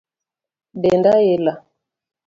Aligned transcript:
Denda 0.81 1.13
ila 1.33 1.53